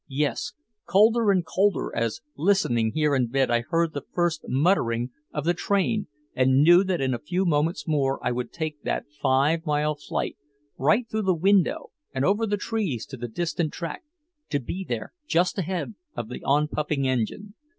Yes, 0.09 0.53
colder 0.87 1.29
and 1.29 1.45
colder, 1.45 1.95
as 1.95 2.21
listening 2.35 2.93
here 2.93 3.13
in 3.13 3.27
bed 3.27 3.51
I 3.51 3.61
heard 3.61 3.93
the 3.93 4.01
first 4.11 4.43
muttering 4.47 5.11
of 5.31 5.45
the 5.45 5.53
train 5.53 6.07
and 6.33 6.63
knew 6.63 6.83
that 6.85 6.99
in 7.01 7.13
a 7.13 7.19
few 7.19 7.45
moments 7.45 7.87
more 7.87 8.19
I 8.25 8.31
would 8.31 8.51
take 8.51 8.81
that 8.81 9.05
five 9.21 9.63
mile 9.63 9.93
flight, 9.93 10.37
right 10.75 11.07
through 11.07 11.21
the 11.29 11.35
window 11.35 11.91
and 12.15 12.25
over 12.25 12.47
the 12.47 12.57
trees 12.57 13.05
to 13.05 13.17
the 13.17 13.27
distant 13.27 13.73
track, 13.73 14.01
to 14.49 14.59
be 14.59 14.83
there 14.83 15.13
just 15.27 15.59
ahead 15.59 15.93
of 16.15 16.29
the 16.29 16.43
on 16.45 16.67
puffing 16.67 17.07
engine. 17.07 17.53